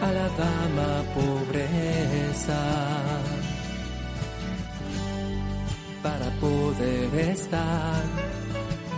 A 0.00 0.12
la 0.12 0.28
dama 0.28 1.04
pobreza, 1.12 2.60
para 6.02 6.30
poder 6.40 7.14
estar 7.30 8.04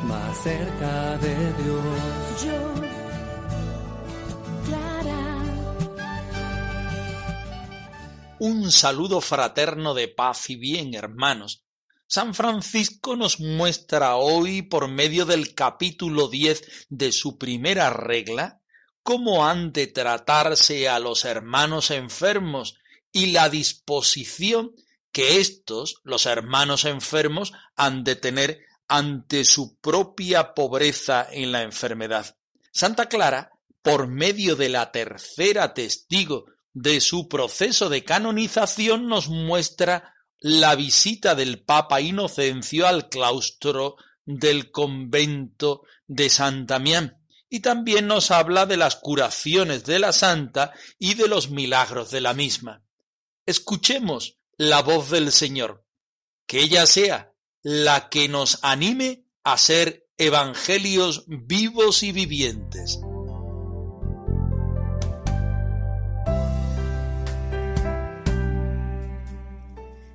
más 0.05 0.42
cerca 0.42 1.18
de 1.18 1.36
Dios. 1.62 2.44
Yo, 2.44 2.74
Clara, 4.66 5.20
Un 8.38 8.70
saludo 8.70 9.20
fraterno 9.22 9.94
de 9.94 10.08
paz 10.08 10.50
y 10.50 10.56
bien, 10.56 10.94
hermanos. 10.94 11.64
San 12.06 12.34
Francisco 12.34 13.16
nos 13.16 13.38
muestra 13.41 14.16
hoy, 14.16 14.62
por 14.62 14.88
medio 14.88 15.25
del 15.25 15.55
capítulo 15.55 16.28
10 16.28 16.86
de 16.88 17.12
su 17.12 17.38
primera 17.38 17.88
regla, 17.88 18.59
cómo 19.03 19.47
han 19.47 19.73
de 19.73 19.87
tratarse 19.87 20.89
a 20.89 20.98
los 20.98 21.25
hermanos 21.25 21.91
enfermos 21.91 22.77
y 23.12 23.27
la 23.27 23.48
disposición 23.48 24.73
que 25.12 25.41
éstos, 25.41 26.01
los 26.05 26.27
hermanos 26.27 26.84
enfermos, 26.84 27.53
han 27.77 28.05
de 28.05 28.17
tener 28.17 28.61
ante 28.87 29.45
su 29.45 29.77
propia 29.78 30.55
pobreza 30.55 31.27
en 31.31 31.53
la 31.53 31.62
enfermedad. 31.62 32.37
Santa 32.73 33.09
Clara, 33.09 33.53
por 33.83 34.06
medio 34.06 34.56
de 34.56 34.69
la 34.69 34.93
tercera 34.93 35.75
testigo 35.75 36.47
de 36.73 37.01
su 37.01 37.28
proceso 37.28 37.89
de 37.89 38.05
canonización, 38.05 39.09
nos 39.09 39.28
muestra 39.28 40.15
la 40.39 40.75
visita 40.75 41.34
del 41.34 41.62
Papa 41.62 42.01
Inocencio 42.01 42.87
al 42.87 43.09
claustro 43.09 43.97
del 44.25 44.71
convento 44.71 45.83
de 46.06 46.31
San 46.31 46.67
Damián 46.67 47.19
y 47.51 47.61
también 47.61 48.06
nos 48.06 48.31
habla 48.31 48.65
de 48.65 48.77
las 48.77 48.97
curaciones 48.97 49.84
de 49.84 49.98
la 49.98 50.12
santa 50.12 50.73
y 50.98 51.15
de 51.15 51.27
los 51.27 51.51
milagros 51.51 52.11
de 52.12 52.20
la 52.20 52.33
misma. 52.33 52.84
Escuchemos 53.45 54.39
la 54.56 54.83
voz 54.83 55.11
del 55.11 55.33
Señor, 55.33 55.84
que 56.47 56.62
ella 56.62 56.87
sea 56.87 57.34
la 57.62 58.09
que 58.09 58.28
nos 58.28 58.61
anime 58.62 59.27
a 59.43 59.59
ser 59.59 60.06
evangelios 60.17 61.25
vivos 61.27 62.03
y 62.05 62.12
vivientes. 62.12 63.01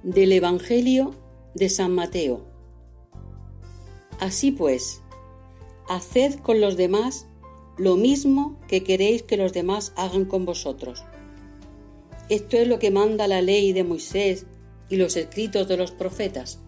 Del 0.03 0.31
Evangelio 0.31 1.16
de 1.56 1.69
San 1.69 1.94
Mateo. 1.94 2.47
Así 4.19 4.52
pues, 4.52 5.02
haced 5.88 6.40
con 6.40 6.62
los 6.62 6.78
demás 6.78 7.28
lo 7.78 7.96
mismo 7.96 8.57
que 8.68 8.84
queréis 8.84 9.23
que 9.23 9.38
los 9.38 9.53
demás 9.53 9.94
hagan 9.96 10.25
con 10.25 10.46
vosotros. 10.46 11.03
Esto 12.29 12.57
es 12.57 12.68
lo 12.68 12.79
que 12.79 12.91
manda 12.91 13.28
la 13.28 13.41
ley 13.41 13.73
de 13.73 13.84
Moisés 13.84 14.45
y 14.90 14.95
los 14.95 15.16
escritos 15.16 15.68
de 15.68 15.78
los 15.78 15.91
profetas. 15.91 16.59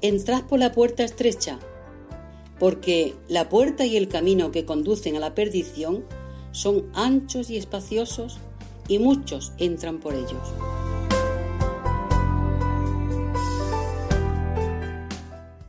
Entrad 0.00 0.44
por 0.44 0.58
la 0.58 0.72
puerta 0.72 1.02
estrecha, 1.02 1.58
porque 2.58 3.14
la 3.28 3.48
puerta 3.48 3.84
y 3.84 3.96
el 3.96 4.08
camino 4.08 4.50
que 4.50 4.64
conducen 4.64 5.16
a 5.16 5.20
la 5.20 5.34
perdición 5.34 6.04
son 6.52 6.90
anchos 6.94 7.50
y 7.50 7.56
espaciosos, 7.56 8.38
y 8.86 8.98
muchos 8.98 9.52
entran 9.58 9.98
por 9.98 10.14
ellos. 10.14 10.52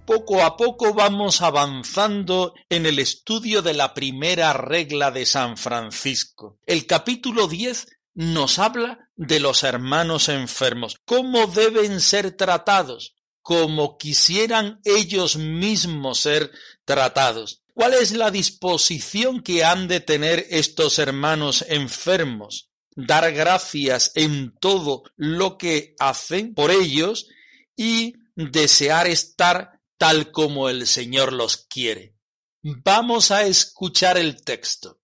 Poco 0.06 0.44
a 0.44 0.56
poco 0.56 0.94
vamos 0.94 1.42
avanzando 1.42 2.54
en 2.70 2.86
el 2.86 3.00
estudio 3.00 3.64
de 3.64 3.74
la 3.74 3.96
primera 3.96 4.54
regla 4.54 5.10
de 5.10 5.26
San 5.26 5.58
Francisco. 5.58 6.60
El 6.68 6.86
capítulo 6.86 7.48
10 7.48 7.88
nos 8.14 8.60
habla 8.60 9.10
de 9.16 9.40
los 9.40 9.64
hermanos 9.64 10.30
enfermos, 10.30 10.98
cómo 11.06 11.48
deben 11.48 12.02
ser 12.02 12.38
tratados, 12.38 13.16
como 13.42 13.98
quisieran 13.98 14.80
ellos 14.84 15.38
mismos 15.38 16.20
ser 16.20 16.52
tratados. 16.86 17.64
¿Cuál 17.74 17.96
es 17.96 18.12
la 18.12 18.30
disposición 18.30 19.42
que 19.42 19.64
han 19.64 19.88
de 19.88 20.02
tener 20.02 20.46
estos 20.52 21.00
hermanos 21.00 21.66
enfermos? 21.68 22.70
Dar 22.96 23.34
gracias 23.34 24.12
en 24.14 24.54
todo 24.60 25.04
lo 25.16 25.58
que 25.58 25.96
hacen 25.98 26.54
por 26.54 26.70
ellos 26.70 27.28
y 27.76 28.14
desear 28.36 29.08
estar 29.08 29.75
tal 29.98 30.32
como 30.32 30.70
el 30.70 30.88
Señor 30.88 31.34
los 31.34 31.58
quiere. 31.58 32.16
Vamos 32.62 33.32
a 33.32 33.44
escuchar 33.44 34.18
el 34.18 34.44
texto. 34.44 35.00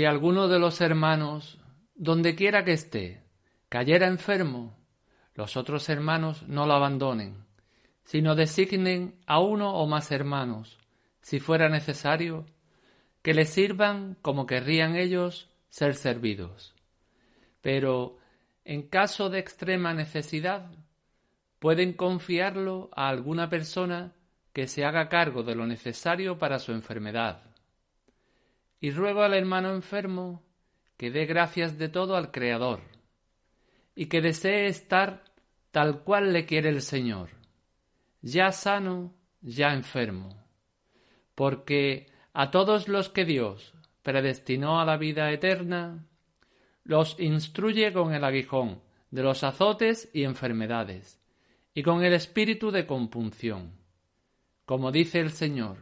Si 0.00 0.06
alguno 0.06 0.48
de 0.48 0.58
los 0.58 0.80
hermanos, 0.80 1.58
donde 1.94 2.34
quiera 2.34 2.64
que 2.64 2.72
esté, 2.72 3.22
cayera 3.68 4.06
enfermo, 4.06 4.78
los 5.34 5.58
otros 5.58 5.90
hermanos 5.90 6.42
no 6.48 6.66
lo 6.66 6.72
abandonen, 6.72 7.44
sino 8.04 8.34
designen 8.34 9.20
a 9.26 9.40
uno 9.40 9.74
o 9.74 9.86
más 9.86 10.10
hermanos, 10.10 10.78
si 11.20 11.38
fuera 11.38 11.68
necesario, 11.68 12.46
que 13.20 13.34
les 13.34 13.50
sirvan 13.50 14.16
como 14.22 14.46
querrían 14.46 14.96
ellos 14.96 15.50
ser 15.68 15.94
servidos. 15.96 16.74
Pero, 17.60 18.16
en 18.64 18.88
caso 18.88 19.28
de 19.28 19.38
extrema 19.38 19.92
necesidad, 19.92 20.70
pueden 21.58 21.92
confiarlo 21.92 22.88
a 22.96 23.10
alguna 23.10 23.50
persona 23.50 24.14
que 24.54 24.66
se 24.66 24.82
haga 24.86 25.10
cargo 25.10 25.42
de 25.42 25.56
lo 25.56 25.66
necesario 25.66 26.38
para 26.38 26.58
su 26.58 26.72
enfermedad. 26.72 27.49
Y 28.80 28.90
ruego 28.90 29.22
al 29.22 29.34
hermano 29.34 29.74
enfermo 29.74 30.42
que 30.96 31.10
dé 31.10 31.26
gracias 31.26 31.78
de 31.78 31.88
todo 31.88 32.16
al 32.16 32.30
Creador, 32.30 32.80
y 33.94 34.06
que 34.06 34.20
desee 34.20 34.66
estar 34.66 35.24
tal 35.70 36.02
cual 36.02 36.32
le 36.32 36.46
quiere 36.46 36.68
el 36.68 36.82
Señor, 36.82 37.30
ya 38.22 38.52
sano, 38.52 39.14
ya 39.40 39.72
enfermo, 39.72 40.44
porque 41.34 42.10
a 42.32 42.50
todos 42.50 42.88
los 42.88 43.08
que 43.08 43.24
Dios 43.24 43.74
predestinó 44.02 44.80
a 44.80 44.84
la 44.84 44.96
vida 44.96 45.30
eterna, 45.32 46.06
los 46.84 47.18
instruye 47.18 47.92
con 47.92 48.14
el 48.14 48.24
aguijón 48.24 48.82
de 49.10 49.22
los 49.22 49.42
azotes 49.42 50.10
y 50.12 50.24
enfermedades, 50.24 51.20
y 51.74 51.82
con 51.82 52.04
el 52.04 52.12
espíritu 52.12 52.70
de 52.70 52.86
compunción. 52.86 53.72
Como 54.64 54.92
dice 54.92 55.20
el 55.20 55.30
Señor, 55.30 55.78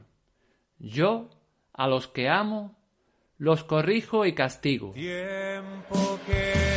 yo 0.79 1.31
a 1.73 1.89
los 1.89 2.09
que 2.09 2.29
amo 2.29 2.78
los 3.39 3.65
corrijo 3.65 4.27
y 4.27 4.35
castigo. 4.35 4.93
Tiempo 4.93 6.21
que 6.27 6.69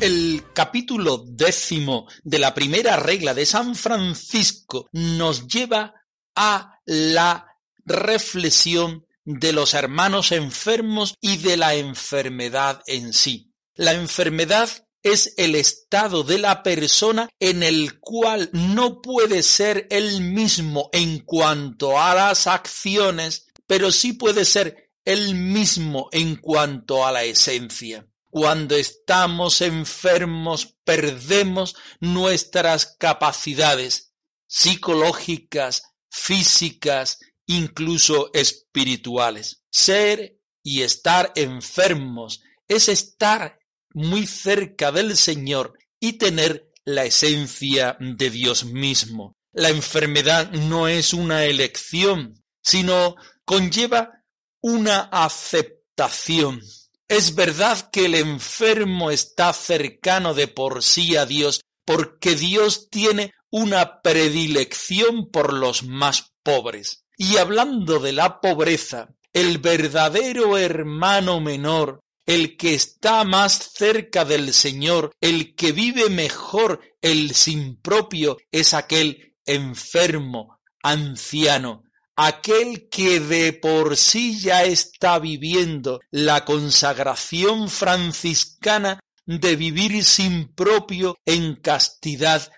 El 0.00 0.42
capítulo 0.52 1.24
décimo 1.26 2.06
de 2.24 2.38
la 2.38 2.52
primera 2.52 2.96
regla 2.96 3.32
de 3.32 3.46
San 3.46 3.74
Francisco 3.74 4.88
nos 4.92 5.46
lleva 5.46 5.94
a 6.34 6.78
la 6.84 7.46
reflexión 7.86 9.06
de 9.24 9.54
los 9.54 9.72
hermanos 9.72 10.32
enfermos 10.32 11.14
y 11.22 11.38
de 11.38 11.56
la 11.56 11.74
enfermedad 11.74 12.82
en 12.86 13.14
sí. 13.14 13.50
La 13.76 13.92
enfermedad 13.92 14.68
es 15.04 15.34
el 15.36 15.54
estado 15.54 16.24
de 16.24 16.38
la 16.38 16.62
persona 16.62 17.28
en 17.38 17.62
el 17.62 18.00
cual 18.00 18.48
no 18.52 19.02
puede 19.02 19.42
ser 19.42 19.86
él 19.90 20.22
mismo 20.22 20.88
en 20.92 21.20
cuanto 21.20 22.00
a 22.00 22.14
las 22.14 22.46
acciones, 22.46 23.46
pero 23.66 23.92
sí 23.92 24.14
puede 24.14 24.46
ser 24.46 24.90
él 25.04 25.34
mismo 25.34 26.08
en 26.10 26.36
cuanto 26.36 27.06
a 27.06 27.12
la 27.12 27.22
esencia. 27.22 28.08
Cuando 28.30 28.74
estamos 28.74 29.60
enfermos 29.60 30.74
perdemos 30.84 31.76
nuestras 32.00 32.86
capacidades 32.98 34.14
psicológicas, 34.46 35.82
físicas, 36.08 37.18
incluso 37.46 38.30
espirituales. 38.32 39.62
Ser 39.70 40.40
y 40.62 40.80
estar 40.80 41.30
enfermos 41.36 42.40
es 42.66 42.88
estar 42.88 43.58
muy 43.94 44.26
cerca 44.26 44.92
del 44.92 45.16
Señor 45.16 45.78
y 45.98 46.14
tener 46.14 46.70
la 46.84 47.04
esencia 47.04 47.96
de 47.98 48.28
Dios 48.28 48.64
mismo. 48.66 49.34
La 49.52 49.70
enfermedad 49.70 50.50
no 50.50 50.88
es 50.88 51.14
una 51.14 51.44
elección, 51.44 52.42
sino 52.60 53.16
conlleva 53.44 54.24
una 54.60 55.00
aceptación. 55.00 56.60
Es 57.08 57.34
verdad 57.34 57.90
que 57.90 58.06
el 58.06 58.14
enfermo 58.14 59.10
está 59.10 59.52
cercano 59.52 60.34
de 60.34 60.48
por 60.48 60.82
sí 60.82 61.16
a 61.16 61.26
Dios, 61.26 61.60
porque 61.84 62.34
Dios 62.34 62.88
tiene 62.90 63.32
una 63.50 64.00
predilección 64.00 65.30
por 65.30 65.52
los 65.52 65.84
más 65.84 66.32
pobres. 66.42 67.04
Y 67.16 67.36
hablando 67.36 68.00
de 68.00 68.12
la 68.12 68.40
pobreza, 68.40 69.14
el 69.32 69.58
verdadero 69.58 70.58
hermano 70.58 71.40
menor, 71.40 72.00
el 72.26 72.56
que 72.56 72.74
está 72.74 73.24
más 73.24 73.72
cerca 73.74 74.24
del 74.24 74.52
Señor, 74.52 75.12
el 75.20 75.54
que 75.54 75.72
vive 75.72 76.08
mejor 76.08 76.80
el 77.02 77.34
sin 77.34 77.76
propio, 77.76 78.38
es 78.50 78.74
aquel 78.74 79.34
enfermo, 79.46 80.60
anciano, 80.82 81.84
aquel 82.16 82.88
que 82.88 83.20
de 83.20 83.52
por 83.52 83.96
sí 83.96 84.38
ya 84.38 84.64
está 84.64 85.18
viviendo 85.18 86.00
la 86.10 86.44
consagración 86.44 87.68
franciscana 87.68 89.00
de 89.26 89.56
vivir 89.56 90.04
sin 90.04 90.54
propio 90.54 91.16
en 91.24 91.56
castidad, 91.56 92.50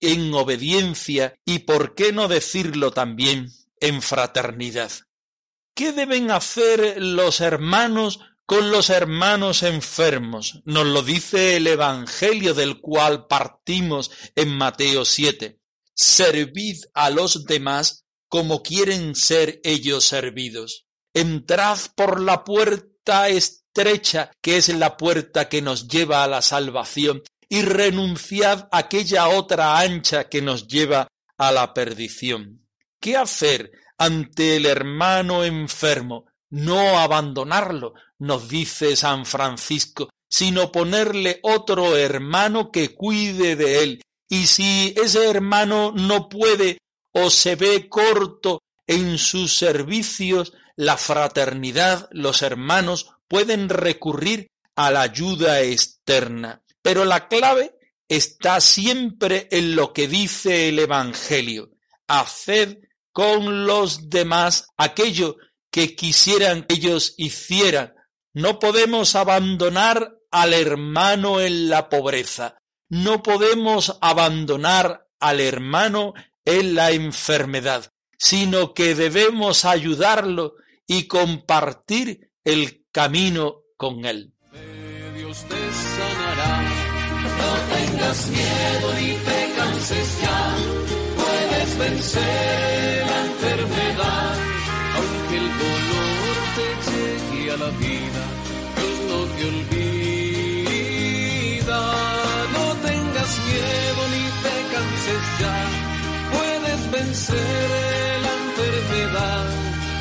en 0.00 0.32
obediencia 0.34 1.34
y, 1.44 1.60
por 1.60 1.94
qué 1.94 2.12
no 2.12 2.28
decirlo 2.28 2.90
también, 2.90 3.50
en 3.80 4.02
fraternidad. 4.02 4.92
¿Qué 5.74 5.92
deben 5.92 6.30
hacer 6.30 7.02
los 7.02 7.40
hermanos 7.40 8.20
con 8.50 8.72
los 8.72 8.90
hermanos 8.90 9.62
enfermos? 9.62 10.60
Nos 10.64 10.84
lo 10.84 11.04
dice 11.04 11.54
el 11.54 11.68
Evangelio 11.68 12.52
del 12.52 12.80
cual 12.80 13.28
partimos 13.28 14.10
en 14.34 14.48
Mateo 14.48 15.04
7. 15.04 15.60
Servid 15.94 16.78
a 16.92 17.10
los 17.10 17.44
demás 17.44 18.06
como 18.26 18.60
quieren 18.60 19.14
ser 19.14 19.60
ellos 19.62 20.04
servidos. 20.04 20.88
Entrad 21.14 21.78
por 21.94 22.20
la 22.20 22.42
puerta 22.42 23.28
estrecha, 23.28 24.32
que 24.42 24.56
es 24.56 24.68
la 24.70 24.96
puerta 24.96 25.48
que 25.48 25.62
nos 25.62 25.86
lleva 25.86 26.24
a 26.24 26.26
la 26.26 26.42
salvación, 26.42 27.22
y 27.48 27.62
renunciad 27.62 28.66
a 28.72 28.78
aquella 28.78 29.28
otra 29.28 29.78
ancha 29.78 30.28
que 30.28 30.42
nos 30.42 30.66
lleva 30.66 31.06
a 31.38 31.52
la 31.52 31.72
perdición. 31.72 32.66
¿Qué 32.98 33.16
hacer 33.16 33.70
ante 33.96 34.56
el 34.56 34.66
hermano 34.66 35.44
enfermo? 35.44 36.29
No 36.50 36.98
abandonarlo, 36.98 37.94
nos 38.18 38.48
dice 38.48 38.96
San 38.96 39.24
Francisco, 39.24 40.10
sino 40.28 40.70
ponerle 40.70 41.40
otro 41.42 41.96
hermano 41.96 42.70
que 42.70 42.94
cuide 42.94 43.56
de 43.56 43.82
él. 43.82 44.02
Y 44.28 44.46
si 44.46 44.94
ese 44.96 45.28
hermano 45.28 45.92
no 45.94 46.28
puede 46.28 46.78
o 47.12 47.30
se 47.30 47.56
ve 47.56 47.88
corto 47.88 48.62
en 48.86 49.18
sus 49.18 49.56
servicios, 49.56 50.52
la 50.76 50.96
fraternidad, 50.96 52.08
los 52.12 52.42
hermanos 52.42 53.12
pueden 53.28 53.68
recurrir 53.68 54.48
a 54.76 54.90
la 54.90 55.02
ayuda 55.02 55.60
externa. 55.60 56.62
Pero 56.82 57.04
la 57.04 57.28
clave 57.28 57.74
está 58.08 58.60
siempre 58.60 59.48
en 59.50 59.76
lo 59.76 59.92
que 59.92 60.08
dice 60.08 60.68
el 60.68 60.78
Evangelio. 60.78 61.70
Haced 62.08 62.78
con 63.12 63.66
los 63.66 64.08
demás 64.10 64.68
aquello 64.76 65.36
que 65.70 65.94
quisieran 65.94 66.64
que 66.64 66.74
ellos 66.74 67.14
hicieran. 67.16 67.94
No 68.32 68.58
podemos 68.58 69.14
abandonar 69.16 70.16
al 70.30 70.54
hermano 70.54 71.40
en 71.40 71.68
la 71.68 71.88
pobreza. 71.88 72.56
No 72.88 73.22
podemos 73.22 73.98
abandonar 74.00 75.06
al 75.20 75.40
hermano 75.40 76.14
en 76.44 76.74
la 76.74 76.90
enfermedad, 76.90 77.92
sino 78.18 78.74
que 78.74 78.94
debemos 78.94 79.64
ayudarlo 79.64 80.54
y 80.86 81.06
compartir 81.06 82.30
el 82.44 82.84
camino 82.90 83.62
con 83.76 84.04
él. 84.04 84.32
Dios 85.14 85.44
te 85.44 85.54
sanará, 85.54 86.62
no 87.38 87.74
tengas 87.76 88.26
miedo 88.28 88.94
ni 88.94 89.12
te 89.12 89.52
canses 89.56 90.20
ya, 90.20 90.56
puedes 91.16 91.78
vencer 91.78 92.69
vida, 97.78 98.22
Dios 98.76 98.96
no 99.10 99.20
te 99.34 99.42
olvida, 99.52 99.80
no 102.56 102.66
tengas 102.88 103.30
miedo 103.46 104.00
ni 104.12 104.24
te 104.42 104.54
canses 104.72 105.24
ya 105.40 105.56
vencer 106.90 108.20
la 108.22 108.32
enfermedad, 108.44 109.46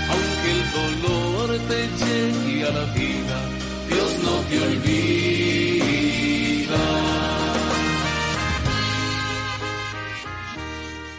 aunque 0.10 0.50
el 0.52 0.64
dolor 0.80 1.48
te 1.68 1.82
llegue 2.00 2.66
a 2.66 2.72
la 2.72 2.86
vida, 2.94 3.38
Dios 3.90 4.12
no 4.24 4.36
te 4.50 4.62
olvida. 4.64 5.90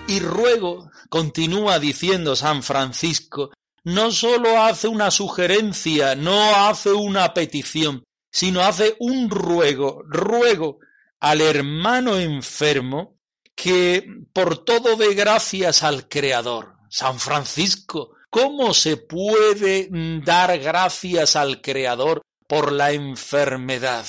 Y 0.08 0.20
ruego, 0.20 0.90
continúa 1.08 1.78
diciendo 1.78 2.34
San 2.34 2.62
Francisco, 2.62 3.50
no 3.84 4.10
sólo 4.10 4.62
hace 4.62 4.88
una 4.88 5.10
sugerencia, 5.10 6.14
no 6.14 6.54
hace 6.66 6.92
una 6.92 7.32
petición, 7.34 8.04
sino 8.30 8.60
hace 8.60 8.96
un 8.98 9.30
ruego, 9.30 10.02
ruego 10.06 10.78
al 11.18 11.40
hermano 11.40 12.18
enfermo 12.18 13.18
que 13.54 14.06
por 14.32 14.64
todo 14.64 14.96
de 14.96 15.14
gracias 15.14 15.82
al 15.82 16.08
Creador. 16.08 16.76
San 16.88 17.20
Francisco, 17.20 18.16
¿cómo 18.30 18.74
se 18.74 18.96
puede 18.96 19.88
dar 20.24 20.58
gracias 20.58 21.36
al 21.36 21.60
Creador 21.60 22.22
por 22.46 22.72
la 22.72 22.92
enfermedad? 22.92 24.06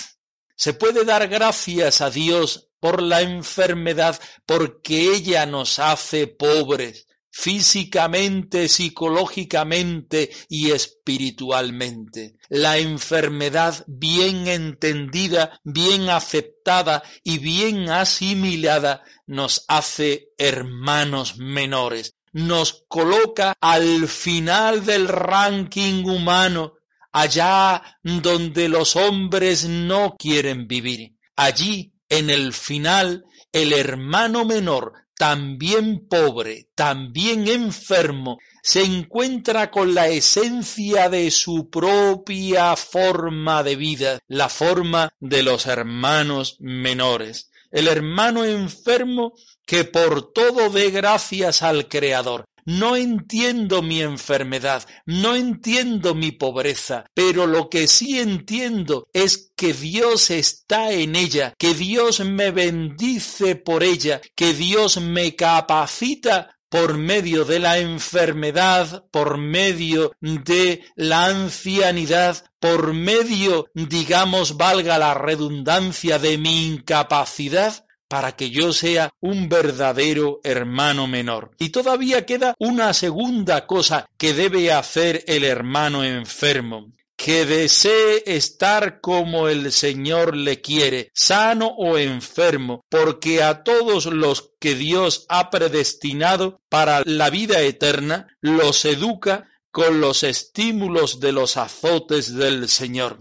Se 0.56 0.74
puede 0.74 1.06
dar 1.06 1.28
gracias 1.28 2.02
a 2.02 2.10
Dios 2.10 2.70
por 2.80 3.02
la 3.02 3.22
enfermedad 3.22 4.20
porque 4.46 5.14
ella 5.14 5.46
nos 5.46 5.80
hace 5.80 6.28
pobres, 6.28 7.08
físicamente, 7.32 8.68
psicológicamente 8.68 10.30
y 10.50 10.72
espiritualmente. 10.72 12.36
La 12.50 12.78
enfermedad 12.78 13.84
bien 13.88 14.48
entendida, 14.48 15.60
bien 15.64 16.10
aceptada 16.10 17.02
y 17.24 17.40
bien 17.40 17.90
asimilada 17.90 19.04
nos 19.26 19.64
hace 19.68 20.30
hermanos 20.38 21.38
menores, 21.38 22.16
nos 22.34 22.84
coloca 22.88 23.54
al 23.62 24.08
final 24.08 24.86
del 24.86 25.08
ranking 25.08 26.04
humano, 26.06 26.74
allá 27.14 27.98
donde 28.04 28.70
los 28.70 28.96
hombres 28.96 29.66
no 29.66 30.16
quieren 30.18 30.68
vivir. 30.68 31.16
Allí, 31.36 31.94
en 32.10 32.30
el 32.30 32.54
final, 32.54 33.24
el 33.54 33.74
hermano 33.74 34.46
menor 34.46 34.94
también 35.22 36.08
pobre, 36.08 36.70
también 36.74 37.48
enfermo, 37.48 38.40
se 38.64 38.82
encuentra 38.82 39.70
con 39.70 39.94
la 39.94 40.08
esencia 40.08 41.10
de 41.10 41.30
su 41.30 41.70
propia 41.70 42.76
forma 42.76 43.62
de 43.62 43.76
vida, 43.76 44.18
la 44.28 44.50
forma 44.50 45.14
de 45.20 45.44
los 45.44 45.68
hermanos 45.68 46.56
menores. 46.60 47.52
El 47.70 47.88
hermano 47.88 48.46
enfermo 48.46 49.34
que 49.64 49.84
por 49.84 50.34
todo 50.34 50.72
dé 50.72 50.90
gracias 50.90 51.62
al 51.62 51.88
Creador, 51.88 52.46
no 52.66 52.96
entiendo 52.96 53.82
mi 53.82 54.02
enfermedad, 54.02 54.88
no 55.06 55.36
entiendo 55.36 56.16
mi 56.16 56.32
pobreza, 56.32 57.06
pero 57.14 57.48
lo 57.48 57.70
que 57.70 57.88
sí 57.88 58.20
entiendo 58.20 59.08
es 59.14 59.52
que 59.56 59.74
Dios 59.74 60.32
está 60.32 60.92
en 60.92 61.16
ella, 61.16 61.54
que 61.58 61.74
Dios 61.74 62.20
me 62.22 62.52
bendice 62.52 63.56
por 63.56 63.84
ella, 63.84 64.22
que 64.36 64.54
Dios 64.54 65.00
me 65.00 65.36
capacita 65.36 66.58
por 66.72 66.98
medio 66.98 67.44
de 67.44 67.60
la 67.60 67.80
enfermedad, 67.80 69.04
por 69.12 69.38
medio 69.38 70.14
de 70.22 70.86
la 70.96 71.26
ancianidad, 71.26 72.46
por 72.62 72.94
medio, 72.94 73.66
digamos, 73.74 74.56
valga 74.56 74.98
la 74.98 75.14
redundancia, 75.14 76.18
de 76.18 76.38
mi 76.38 76.68
incapacidad, 76.68 77.86
para 78.12 78.34
que 78.34 78.50
yo 78.50 78.74
sea 78.74 79.10
un 79.22 79.48
verdadero 79.48 80.42
hermano 80.44 81.08
menor. 81.08 81.52
Y 81.58 81.70
todavía 81.70 82.26
queda 82.26 82.56
una 82.60 82.94
segunda 82.94 83.66
cosa 83.66 84.06
que 84.18 84.34
debe 84.34 84.74
hacer 84.74 85.24
el 85.28 85.46
hermano 85.46 86.04
enfermo 86.04 86.92
que 87.16 87.46
desee 87.46 88.24
estar 88.26 89.00
como 89.00 89.48
el 89.48 89.72
Señor 89.72 90.36
le 90.36 90.60
quiere, 90.60 91.12
sano 91.14 91.68
o 91.68 91.98
enfermo, 91.98 92.84
porque 92.90 93.44
a 93.44 93.64
todos 93.64 94.08
los 94.08 94.54
que 94.60 94.74
Dios 94.74 95.28
ha 95.30 95.52
predestinado 95.52 96.60
para 96.68 97.04
la 97.06 97.30
vida 97.30 97.62
eterna, 97.62 98.36
los 98.42 98.84
educa 98.84 99.48
con 99.72 100.02
los 100.02 100.24
estímulos 100.24 101.20
de 101.20 101.32
los 101.32 101.56
azotes 101.58 102.36
del 102.36 102.68
Señor. 102.68 103.20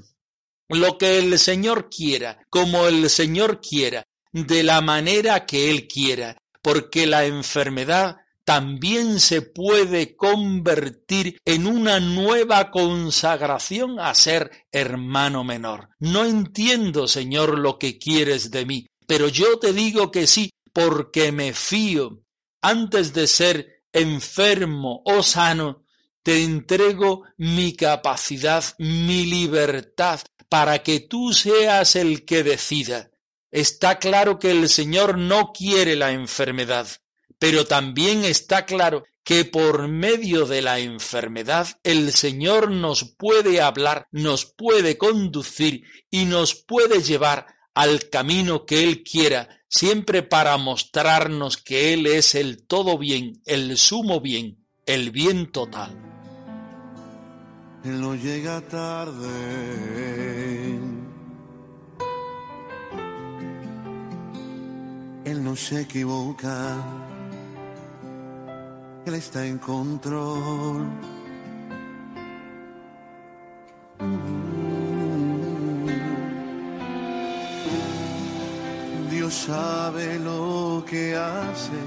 Lo 0.71 0.99
que 0.99 1.19
el 1.19 1.39
Señor 1.39 1.91
quiera, 1.91 2.39
como 2.49 2.87
el 2.87 3.11
Señor 3.11 3.61
quiera, 3.61 4.05
de 4.33 4.63
la 4.63 4.81
manera 4.81 5.47
que 5.47 5.71
Él 5.71 5.89
quiera, 5.89 6.37
porque 6.63 7.07
la 7.07 7.25
enfermedad 7.25 8.19
también 8.45 9.21
se 9.21 9.43
puede 9.43 10.17
convertir 10.17 11.39
en 11.45 11.67
una 11.67 12.01
nueva 12.01 12.71
consagración 12.71 14.01
a 14.01 14.13
ser 14.15 14.67
hermano 14.73 15.45
menor. 15.45 15.91
No 16.01 16.25
entiendo, 16.25 17.07
Señor, 17.07 17.59
lo 17.59 17.79
que 17.79 17.99
quieres 17.99 18.51
de 18.51 18.67
mí, 18.67 18.87
pero 19.07 19.29
yo 19.29 19.59
te 19.59 19.73
digo 19.73 20.11
que 20.11 20.27
sí, 20.27 20.51
porque 20.73 21.33
me 21.33 21.53
fío. 21.53 22.23
Antes 22.61 23.13
de 23.13 23.27
ser 23.27 23.85
enfermo 23.93 25.03
o 25.05 25.23
sano, 25.23 25.85
te 26.23 26.43
entrego 26.43 27.23
mi 27.37 27.75
capacidad, 27.75 28.65
mi 28.79 29.27
libertad, 29.27 30.21
para 30.49 30.83
que 30.83 31.01
tú 31.01 31.33
seas 31.33 31.97
el 31.97 32.25
que 32.25 32.43
decida. 32.43 33.10
Está 33.51 33.99
claro 33.99 34.39
que 34.39 34.51
el 34.51 34.69
Señor 34.69 35.19
no 35.19 35.53
quiere 35.53 35.97
la 35.97 36.13
enfermedad, 36.13 36.87
pero 37.39 37.67
también 37.67 38.25
está 38.25 38.65
claro 38.65 39.05
que 39.25 39.45
por 39.45 39.89
medio 39.89 40.47
de 40.47 40.63
la 40.63 40.79
enfermedad 40.79 41.69
el 41.83 42.13
Señor 42.13 42.71
nos 42.71 43.05
puede 43.17 43.61
hablar, 43.61 44.07
nos 44.13 44.45
puede 44.45 44.99
conducir 44.99 45.85
y 46.11 46.25
nos 46.27 46.55
puede 46.55 47.03
llevar 47.03 47.47
al 47.75 48.09
camino 48.09 48.67
que 48.67 48.85
Él 48.85 49.03
quiera, 49.03 49.49
siempre 49.69 50.23
para 50.23 50.57
mostrarnos 50.57 51.57
que 51.57 51.93
Él 51.93 52.07
es 52.07 52.35
el 52.35 52.67
todo 52.67 52.99
bien, 52.99 53.43
el 53.47 53.77
sumo 53.79 54.21
bien, 54.21 54.65
el 54.87 55.11
bien 55.11 55.51
total. 55.51 55.97
Él 57.85 58.01
no 58.01 58.15
llega 58.15 58.61
tarde. 58.61 59.31
Él 65.31 65.45
no 65.45 65.55
se 65.57 65.83
equivoca 65.83 66.77
él 69.07 69.15
está 69.15 69.47
en 69.47 69.59
control. 69.59 70.89
Dios 79.11 79.35
sabe 79.35 80.19
lo 80.19 80.85
que 80.89 81.17
hace. 81.17 81.81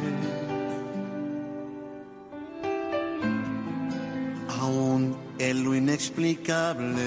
Aún 4.60 5.16
en 5.38 5.64
lo 5.64 5.76
inexplicable. 5.76 7.04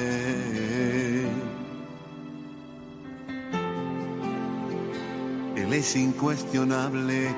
Es 5.77 5.95
incuestionable 5.95 7.35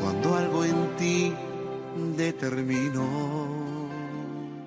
cuando 0.00 0.36
algo 0.36 0.64
en 0.64 0.96
ti 0.96 1.32
determinó. 2.16 3.88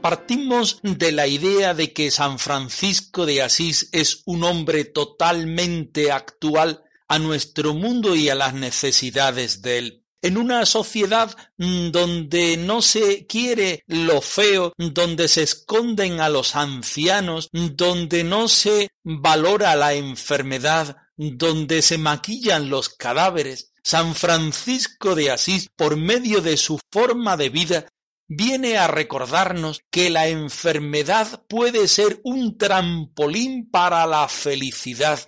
Partimos 0.02 0.80
de 0.84 1.12
la 1.14 1.26
idea 1.26 1.74
de 1.74 1.94
que 1.94 2.12
San 2.12 2.40
Francisco 2.40 3.26
de 3.26 3.42
Asís 3.42 3.90
es 3.94 4.22
un 4.26 4.44
hombre 4.44 4.84
totalmente 4.84 6.12
actual 6.12 6.84
a 7.08 7.18
nuestro 7.18 7.74
mundo 7.74 8.16
y 8.16 8.30
a 8.30 8.36
las 8.36 8.54
necesidades 8.54 9.62
de 9.62 9.78
él. 9.78 10.02
En 10.22 10.38
una 10.38 10.66
sociedad 10.66 11.36
mm, 11.58 11.92
donde 11.92 12.58
no 12.58 12.82
se 12.82 13.28
quiere 13.28 13.84
lo 13.88 14.22
feo, 14.22 14.74
donde 14.78 15.28
se 15.28 15.44
esconden 15.44 16.20
a 16.20 16.30
los 16.30 16.56
ancianos, 16.56 17.50
donde 17.52 18.24
no 18.24 18.48
se 18.48 18.90
valora 19.04 19.76
la 19.76 19.94
enfermedad, 19.94 20.98
donde 21.18 21.82
se 21.82 21.98
maquillan 21.98 22.70
los 22.70 22.90
cadáveres, 22.90 23.72
San 23.84 24.16
Francisco 24.16 25.16
de 25.16 25.32
Asís, 25.32 25.70
por 25.76 25.96
medio 25.96 26.42
de 26.42 26.58
su 26.58 26.80
forma 26.92 27.38
de 27.38 27.50
vida, 27.50 27.88
viene 28.28 28.78
a 28.78 28.88
recordarnos 28.88 29.82
que 29.92 30.10
la 30.10 30.28
enfermedad 30.28 31.44
puede 31.48 31.88
ser 31.88 32.20
un 32.24 32.58
trampolín 32.58 33.70
para 33.70 34.06
la 34.08 34.28
felicidad, 34.28 35.20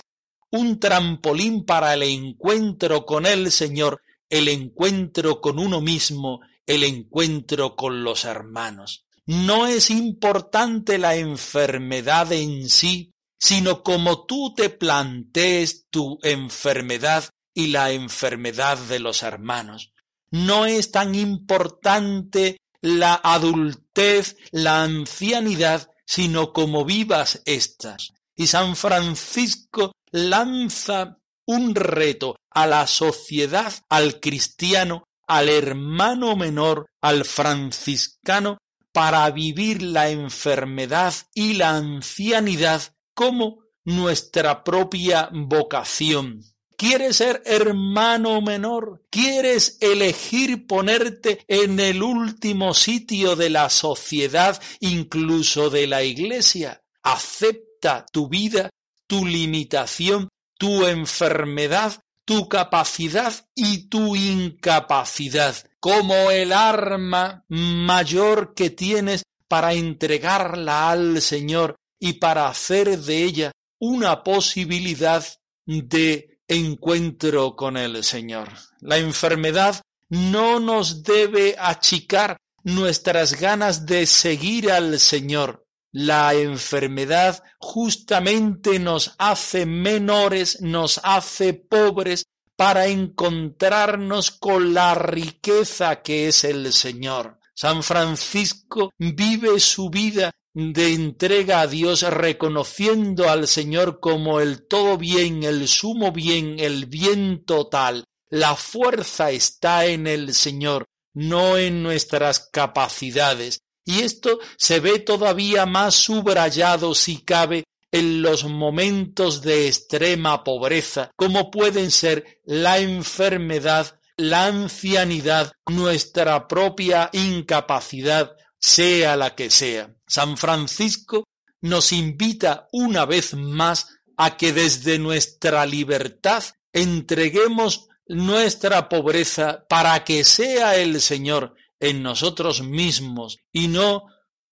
un 0.52 0.80
trampolín 0.80 1.66
para 1.66 1.94
el 1.94 2.04
encuentro 2.04 3.06
con 3.06 3.26
el 3.26 3.52
Señor, 3.52 4.02
el 4.30 4.48
encuentro 4.48 5.40
con 5.42 5.60
uno 5.60 5.82
mismo, 5.82 6.42
el 6.66 6.84
encuentro 6.84 7.76
con 7.76 8.04
los 8.04 8.26
hermanos. 8.26 9.06
No 9.26 9.68
es 9.68 9.90
importante 9.90 10.98
la 10.98 11.16
enfermedad 11.16 12.32
en 12.32 12.70
sí, 12.70 13.14
sino 13.40 13.84
como 13.84 14.26
tú 14.26 14.54
te 14.56 14.70
plantees 14.70 15.88
tu 15.90 16.20
enfermedad 16.24 17.30
y 17.54 17.68
la 17.68 17.92
enfermedad 17.92 18.78
de 18.78 19.00
los 19.00 19.24
hermanos. 19.24 19.94
No 20.30 20.66
es 20.66 20.92
tan 20.92 21.16
importante 21.16 22.58
la 22.82 23.20
adultez, 23.24 24.38
la 24.52 24.84
ancianidad, 24.84 25.90
sino 26.06 26.54
como 26.54 26.86
vivas 26.86 27.42
éstas. 27.46 28.14
Y 28.36 28.48
San 28.48 28.76
Francisco 28.76 29.94
lanza 30.12 31.18
un 31.46 31.76
reto 31.76 32.36
a 32.52 32.68
la 32.68 32.86
sociedad, 32.88 33.74
al 33.90 34.20
cristiano, 34.20 35.06
al 35.28 35.50
hermano 35.50 36.36
menor, 36.36 36.88
al 37.02 37.26
franciscano, 37.26 38.58
para 38.92 39.30
vivir 39.32 39.82
la 39.82 40.10
enfermedad 40.10 41.14
y 41.34 41.54
la 41.54 41.76
ancianidad 41.76 42.94
como 43.18 43.64
nuestra 43.84 44.64
propia 44.64 45.28
vocación. 45.34 46.44
¿Quieres 46.78 47.16
ser 47.16 47.42
hermano 47.48 48.40
menor? 48.42 49.04
¿Quieres 49.10 49.80
elegir 49.82 50.68
ponerte 50.68 51.44
en 51.48 51.80
el 51.80 52.04
último 52.04 52.76
sitio 52.76 53.36
de 53.36 53.50
la 53.50 53.72
sociedad, 53.72 54.62
incluso 54.82 55.72
de 55.72 55.88
la 55.88 56.04
iglesia? 56.04 56.84
Acepta 57.02 58.06
tu 58.12 58.30
vida, 58.30 58.70
tu 59.08 59.26
limitación, 59.26 60.30
tu 60.60 60.86
enfermedad, 60.86 62.00
tu 62.24 62.48
capacidad 62.48 63.34
y 63.56 63.88
tu 63.88 64.16
incapacidad 64.16 65.56
como 65.80 66.30
el 66.30 66.54
arma 66.54 67.46
mayor 67.48 68.54
que 68.54 68.70
tienes 68.70 69.24
para 69.48 69.74
entregarla 69.74 70.92
al 70.92 71.20
Señor 71.24 71.78
y 72.00 72.14
para 72.14 72.48
hacer 72.48 72.98
de 73.00 73.24
ella 73.24 73.52
una 73.80 74.24
posibilidad 74.24 75.26
de 75.66 76.40
encuentro 76.48 77.56
con 77.56 77.78
el 77.78 78.04
Señor. 78.04 78.50
La 78.80 78.98
enfermedad 78.98 79.82
no 80.10 80.60
nos 80.60 81.04
debe 81.04 81.56
achicar 81.60 82.38
nuestras 82.64 83.40
ganas 83.40 83.86
de 83.86 84.06
seguir 84.06 84.72
al 84.72 85.00
Señor. 85.00 85.66
La 85.92 86.34
enfermedad 86.34 87.44
justamente 87.60 88.80
nos 88.80 89.16
hace 89.18 89.66
menores, 89.66 90.62
nos 90.62 91.00
hace 91.04 91.54
pobres 91.54 92.26
para 92.56 92.88
encontrarnos 92.88 94.32
con 94.32 94.74
la 94.74 94.96
riqueza 94.96 96.02
que 96.02 96.28
es 96.28 96.44
el 96.44 96.74
Señor. 96.74 97.40
San 97.54 97.84
Francisco 97.84 98.92
vive 98.98 99.60
su 99.60 99.90
vida 99.90 100.32
de 100.58 100.92
entrega 100.92 101.62
a 101.62 101.68
Dios 101.68 102.02
reconociendo 102.02 103.30
al 103.30 103.48
Señor 103.48 104.00
como 104.00 104.40
el 104.40 104.66
todo 104.66 104.98
bien, 104.98 105.44
el 105.44 105.68
sumo 105.68 106.12
bien, 106.12 106.60
el 106.60 106.88
bien 106.88 107.46
total. 107.46 108.06
La 108.28 108.56
fuerza 108.56 109.30
está 109.30 109.86
en 109.86 110.08
el 110.08 110.34
Señor, 110.34 110.86
no 111.14 111.60
en 111.60 111.84
nuestras 111.84 112.40
capacidades. 112.40 113.60
Y 113.86 114.02
esto 114.02 114.40
se 114.58 114.80
ve 114.80 114.98
todavía 114.98 115.68
más 115.68 115.94
subrayado 115.94 116.96
si 116.96 117.22
cabe 117.22 117.66
en 117.92 118.24
los 118.24 118.44
momentos 118.44 119.44
de 119.44 119.68
extrema 119.68 120.44
pobreza, 120.44 121.12
como 121.16 121.52
pueden 121.52 121.92
ser 121.92 122.40
la 122.46 122.80
enfermedad, 122.80 124.00
la 124.18 124.48
ancianidad, 124.48 125.52
nuestra 125.68 126.48
propia 126.48 127.12
incapacidad, 127.14 128.32
sea 128.68 129.16
la 129.16 129.34
que 129.34 129.50
sea. 129.50 129.96
San 130.06 130.38
Francisco 130.38 131.24
nos 131.62 131.94
invita 131.94 132.68
una 132.74 133.06
vez 133.06 133.34
más 133.34 133.88
a 134.18 134.36
que 134.36 134.52
desde 134.52 135.00
nuestra 135.00 135.66
libertad 135.66 136.44
entreguemos 136.74 137.88
nuestra 138.08 138.90
pobreza 138.90 139.66
para 139.70 140.04
que 140.04 140.26
sea 140.26 140.76
el 140.76 141.00
Señor 141.00 141.56
en 141.80 142.04
nosotros 142.04 142.62
mismos 142.62 143.38
y 143.54 143.70
no 143.70 144.08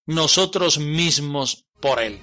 nosotros 0.05 0.77
mismos 0.77 1.65
por 1.81 1.99
Él. 1.99 2.19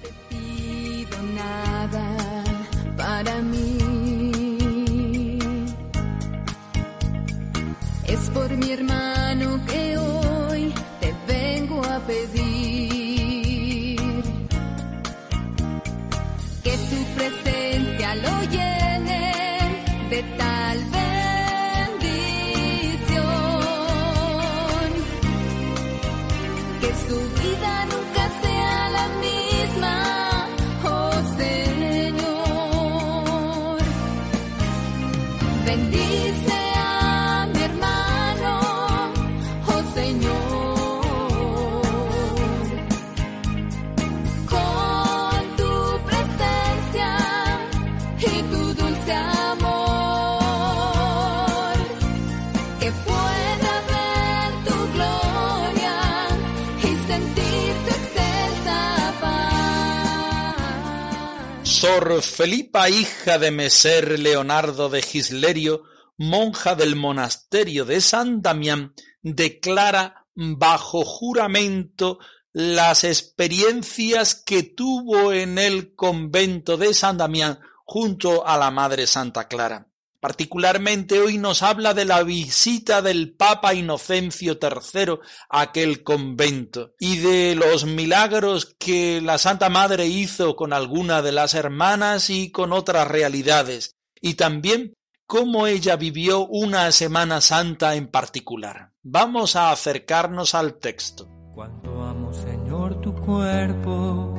Paz. 61.93 62.03
Sor 62.03 62.21
Felipa, 62.21 62.89
hija 62.89 63.37
de 63.37 63.51
Meser 63.51 64.19
Leonardo 64.19 64.89
de 64.89 65.01
Gislerio, 65.01 65.83
monja 66.17 66.75
del 66.75 66.95
monasterio 66.95 67.85
de 67.85 68.01
San 68.01 68.41
Damián, 68.41 68.93
declara 69.21 70.25
bajo 70.35 71.03
juramento 71.05 72.19
las 72.51 73.03
experiencias 73.03 74.35
que 74.35 74.63
tuvo 74.63 75.33
en 75.33 75.57
el 75.57 75.95
convento 75.95 76.77
de 76.77 76.93
San 76.93 77.17
Damián 77.17 77.59
junto 77.85 78.45
a 78.45 78.57
la 78.57 78.71
Madre 78.71 79.07
Santa 79.07 79.47
Clara. 79.47 79.87
Particularmente 80.23 81.19
hoy 81.19 81.37
nos 81.37 81.63
habla 81.63 81.93
de 81.93 82.05
la 82.05 82.23
visita 82.23 83.01
del 83.01 83.35
Papa 83.35 83.73
Inocencio 83.73 84.53
III 84.53 85.19
a 85.49 85.59
aquel 85.59 86.01
convento 86.01 86.93
y 86.97 87.17
de 87.17 87.55
los 87.55 87.83
milagros 87.85 88.73
que 88.79 89.19
la 89.19 89.37
Santa 89.37 89.67
Madre 89.67 90.07
hizo 90.07 90.55
con 90.55 90.71
alguna 90.71 91.21
de 91.21 91.33
las 91.33 91.55
hermanas 91.55 92.29
y 92.29 92.53
con 92.53 92.71
otras 92.71 93.05
realidades, 93.05 93.97
y 94.21 94.35
también 94.35 94.93
cómo 95.25 95.67
ella 95.67 95.97
vivió 95.97 96.47
una 96.47 96.89
Semana 96.93 97.41
Santa 97.41 97.95
en 97.95 98.07
particular. 98.07 98.93
Vamos 99.01 99.57
a 99.57 99.71
acercarnos 99.71 100.55
al 100.55 100.79
texto. 100.79 101.27
Cuando 101.53 102.01
amo, 102.01 102.31
Señor, 102.31 103.01
tu 103.01 103.13
cuerpo 103.13 104.33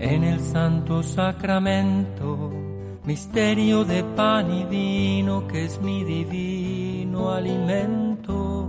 en 0.00 0.24
el 0.24 0.38
santo 0.40 1.02
sacramento, 1.02 2.67
misterio 3.08 3.86
de 3.86 4.04
pan 4.04 4.52
y 4.52 4.64
vino 4.64 5.48
que 5.48 5.64
es 5.64 5.80
mi 5.80 6.04
divino 6.04 7.32
alimento. 7.32 8.68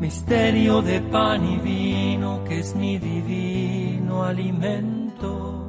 Misterio 0.00 0.80
de 0.80 1.02
pan 1.02 1.44
y 1.44 1.58
vino 1.58 2.42
que 2.44 2.60
es 2.60 2.74
mi 2.74 2.98
divino 2.98 4.24
alimento. 4.24 5.66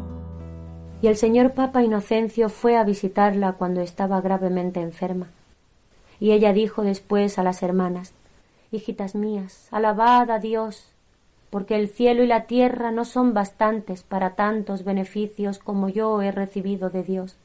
Y 1.02 1.08
el 1.08 1.18
señor 1.18 1.52
Papa 1.52 1.84
Inocencio 1.84 2.48
fue 2.48 2.78
a 2.78 2.86
visitarla 2.86 3.52
cuando 3.52 3.82
estaba 3.82 4.22
gravemente 4.22 4.80
enferma. 4.80 5.28
Y 6.22 6.32
ella 6.32 6.54
dijo 6.54 6.84
después 6.84 7.38
a 7.38 7.44
las 7.44 7.62
hermanas 7.64 8.14
Hijitas 8.72 9.14
mías, 9.14 9.68
alabad 9.72 10.32
a 10.32 10.40
Dios, 10.40 10.94
porque 11.50 11.76
el 11.76 11.90
cielo 11.90 12.24
y 12.24 12.28
la 12.28 12.46
tierra 12.46 12.92
no 12.92 13.04
son 13.04 13.34
bastantes 13.34 14.04
para 14.04 14.36
tantos 14.36 14.86
beneficios 14.86 15.60
como 15.60 15.90
yo 15.90 16.22
he 16.22 16.32
recibido 16.32 16.90
de 16.90 17.04
Dios. 17.04 17.36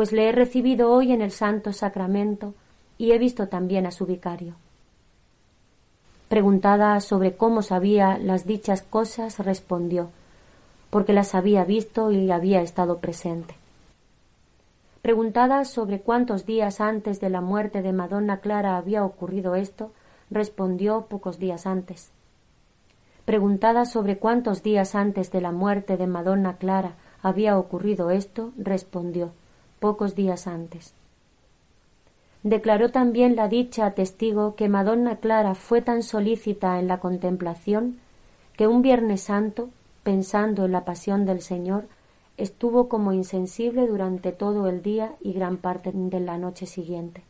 Pues 0.00 0.12
le 0.12 0.30
he 0.30 0.32
recibido 0.32 0.90
hoy 0.90 1.12
en 1.12 1.20
el 1.20 1.30
santo 1.30 1.74
sacramento 1.74 2.54
y 2.96 3.12
he 3.12 3.18
visto 3.18 3.48
también 3.48 3.84
a 3.84 3.90
su 3.90 4.06
vicario. 4.06 4.54
Preguntada 6.30 6.98
sobre 7.00 7.36
cómo 7.36 7.60
sabía 7.60 8.16
las 8.16 8.46
dichas 8.46 8.80
cosas, 8.80 9.38
respondió 9.40 10.08
porque 10.88 11.12
las 11.12 11.34
había 11.34 11.64
visto 11.64 12.12
y 12.12 12.30
había 12.30 12.62
estado 12.62 12.96
presente. 12.96 13.54
Preguntada 15.02 15.66
sobre 15.66 16.00
cuántos 16.00 16.46
días 16.46 16.80
antes 16.80 17.20
de 17.20 17.28
la 17.28 17.42
muerte 17.42 17.82
de 17.82 17.92
Madonna 17.92 18.38
Clara 18.38 18.78
había 18.78 19.04
ocurrido 19.04 19.54
esto, 19.54 19.92
respondió 20.30 21.08
pocos 21.10 21.38
días 21.38 21.66
antes. 21.66 22.10
Preguntada 23.26 23.84
sobre 23.84 24.16
cuántos 24.16 24.62
días 24.62 24.94
antes 24.94 25.30
de 25.30 25.42
la 25.42 25.52
muerte 25.52 25.98
de 25.98 26.06
Madonna 26.06 26.56
Clara 26.56 26.94
había 27.20 27.58
ocurrido 27.58 28.10
esto, 28.10 28.52
respondió 28.56 29.32
pocos 29.80 30.14
días 30.14 30.46
antes. 30.46 30.92
Declaró 32.44 32.90
también 32.90 33.34
la 33.34 33.48
dicha 33.48 33.90
testigo 33.90 34.54
que 34.54 34.68
Madonna 34.68 35.16
Clara 35.16 35.54
fue 35.54 35.82
tan 35.82 36.02
solícita 36.02 36.78
en 36.78 36.86
la 36.86 37.00
contemplación 37.00 37.98
que 38.56 38.66
un 38.66 38.82
Viernes 38.82 39.22
Santo 39.22 39.70
pensando 40.02 40.64
en 40.64 40.72
la 40.72 40.84
pasión 40.84 41.26
del 41.26 41.40
Señor, 41.40 41.84
estuvo 42.36 42.88
como 42.88 43.12
insensible 43.12 43.86
durante 43.86 44.32
todo 44.32 44.68
el 44.68 44.82
día 44.82 45.12
y 45.20 45.32
gran 45.32 45.56
parte 45.56 45.92
de 45.92 46.20
la 46.20 46.38
noche 46.38 46.66
siguiente. 46.66 47.22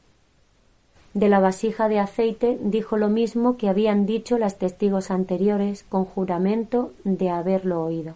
De 1.13 1.29
la 1.29 1.41
vasija 1.41 1.89
de 1.89 1.99
aceite 1.99 2.59
dijo 2.63 2.97
lo 2.97 3.09
mismo 3.09 3.57
que 3.57 3.69
habían 3.69 4.07
dicho 4.07 4.39
las 4.39 4.59
testigos 4.59 5.11
anteriores 5.11 5.85
con 5.89 6.05
juramento 6.05 6.93
de 7.03 7.31
haberlo 7.31 7.83
oído. 7.83 8.15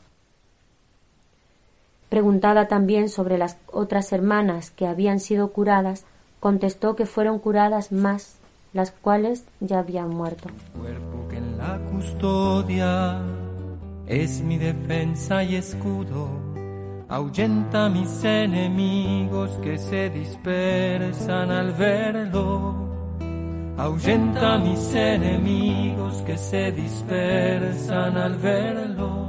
Preguntada 2.14 2.68
también 2.68 3.08
sobre 3.08 3.38
las 3.38 3.56
otras 3.72 4.12
hermanas 4.12 4.70
que 4.70 4.86
habían 4.86 5.18
sido 5.18 5.50
curadas, 5.50 6.04
contestó 6.38 6.94
que 6.94 7.06
fueron 7.06 7.40
curadas 7.40 7.90
más, 7.90 8.36
las 8.72 8.92
cuales 8.92 9.42
ya 9.58 9.80
habían 9.80 10.10
muerto. 10.10 10.48
Cuerpo 10.78 11.26
que 11.28 11.38
en 11.38 11.58
la 11.58 11.76
custodia 11.90 13.20
es 14.06 14.42
mi 14.42 14.58
defensa 14.58 15.42
y 15.42 15.56
escudo, 15.56 16.28
ahuyenta 17.08 17.86
a 17.86 17.88
mis 17.88 18.22
enemigos 18.22 19.58
que 19.60 19.76
se 19.76 20.08
dispersan 20.10 21.50
al 21.50 21.72
verlo, 21.72 22.76
ahuyenta 23.76 24.54
a 24.54 24.58
mis 24.58 24.94
enemigos 24.94 26.22
que 26.24 26.38
se 26.38 26.70
dispersan 26.70 28.16
al 28.16 28.36
verlo. 28.36 29.23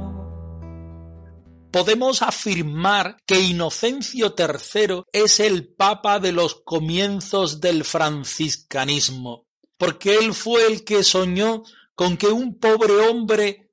Podemos 1.70 2.22
afirmar 2.22 3.18
que 3.26 3.40
Inocencio 3.40 4.34
III 4.38 5.02
es 5.12 5.40
el 5.40 5.68
papa 5.68 6.18
de 6.18 6.32
los 6.32 6.62
comienzos 6.64 7.60
del 7.60 7.84
franciscanismo, 7.84 9.46
porque 9.76 10.16
él 10.16 10.32
fue 10.32 10.66
el 10.66 10.84
que 10.84 11.02
soñó 11.02 11.62
con 11.94 12.16
que 12.16 12.28
un 12.28 12.58
pobre 12.58 12.94
hombre 13.08 13.72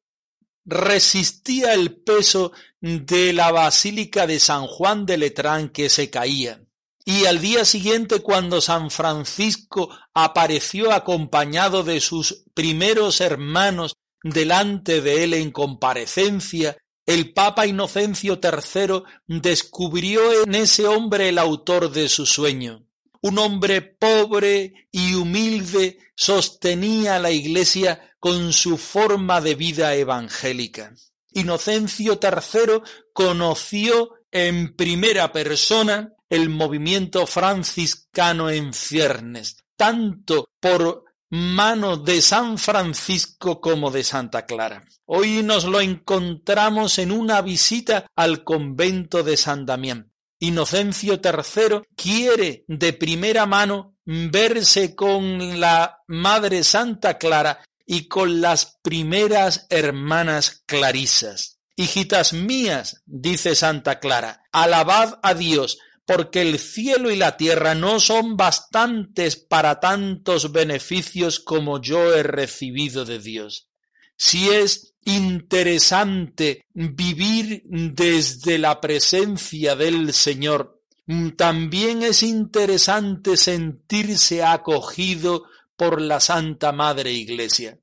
resistía 0.66 1.74
el 1.74 2.02
peso 2.02 2.52
de 2.80 3.34
la 3.34 3.52
basílica 3.52 4.28
de 4.28 4.40
San 4.40 4.68
Juan 4.68 5.06
de 5.06 5.18
Letrán 5.18 5.70
que 5.70 5.90
se 5.90 6.10
caía. 6.10 6.64
Y 7.06 7.26
al 7.26 7.42
día 7.42 7.66
siguiente, 7.66 8.22
cuando 8.22 8.62
San 8.62 8.90
Francisco 8.90 9.90
apareció 10.14 10.94
acompañado 10.94 11.84
de 11.84 12.00
sus 12.00 12.46
primeros 12.54 13.20
hermanos 13.20 13.96
delante 14.24 15.02
de 15.02 15.26
él 15.26 15.34
en 15.34 15.52
comparecencia, 15.52 16.78
el 17.06 17.34
Papa 17.34 17.68
Inocencio 17.68 18.40
III 18.42 19.04
descubrió 19.28 20.44
en 20.44 20.56
ese 20.56 20.88
hombre 20.88 21.30
el 21.30 21.38
autor 21.38 21.92
de 21.92 22.08
su 22.08 22.26
sueño. 22.26 22.86
Un 23.22 23.40
hombre 23.40 23.82
pobre 23.82 24.88
y 24.92 25.16
humilde 25.16 25.98
sostenía 26.16 27.20
la 27.20 27.32
Iglesia 27.32 28.16
con 28.20 28.54
su 28.54 28.78
forma 28.78 29.42
de 29.42 29.56
vida 29.56 29.96
evangélica. 29.96 30.94
Inocencio 31.32 32.20
III 32.22 32.82
conoció 33.14 34.16
en 34.32 34.76
primera 34.76 35.32
persona 35.32 36.14
el 36.30 36.50
movimiento 36.50 37.28
franciscano 37.28 38.50
en 38.50 38.74
ciernes, 38.74 39.58
tanto 39.76 40.50
por 40.60 41.06
mano 41.34 41.98
de 41.98 42.22
San 42.22 42.60
Francisco 42.60 43.60
como 43.60 43.90
de 43.90 44.04
Santa 44.04 44.46
Clara. 44.46 44.86
Hoy 45.06 45.42
nos 45.42 45.66
lo 45.66 45.82
encontramos 45.82 47.00
en 47.00 47.12
una 47.12 47.42
visita 47.42 48.06
al 48.16 48.44
convento 48.44 49.24
de 49.24 49.36
San 49.36 49.66
Damián. 49.66 50.12
Inocencio 50.38 51.20
III 51.24 51.82
quiere 51.96 52.66
de 52.68 52.94
primera 52.94 53.48
mano 53.48 53.96
verse 54.06 54.94
con 54.94 55.60
la 55.60 56.04
Madre 56.06 56.64
Santa 56.64 57.18
Clara 57.18 57.64
y 57.84 58.08
con 58.08 58.40
las 58.40 58.78
primeras 58.84 59.66
hermanas 59.72 60.62
clarisas. 60.68 61.58
Hijitas 61.76 62.34
mías, 62.34 63.02
dice 63.08 63.56
Santa 63.56 64.00
Clara, 64.00 64.44
alabad 64.52 65.18
a 65.24 65.34
Dios, 65.34 65.80
porque 66.06 66.42
el 66.42 66.60
cielo 66.60 67.12
y 67.12 67.16
la 67.16 67.38
tierra 67.38 67.76
no 67.76 68.00
son 68.00 68.36
bastantes 68.36 69.36
para 69.36 69.80
tantos 69.80 70.52
beneficios 70.52 71.40
como 71.40 71.82
yo 71.82 72.14
he 72.14 72.24
recibido 72.24 73.06
de 73.06 73.20
Dios. 73.20 73.70
Si 74.16 74.50
es 74.50 74.96
interesante 75.06 76.66
vivir 76.74 77.64
desde 77.66 78.58
la 78.58 78.80
presencia 78.80 79.76
del 79.76 80.14
Señor, 80.14 80.82
también 81.36 82.04
es 82.04 82.24
interesante 82.24 83.36
sentirse 83.36 84.44
acogido 84.44 85.46
por 85.76 86.02
la 86.02 86.20
Santa 86.20 86.72
Madre 86.72 87.12
Iglesia. 87.12 87.80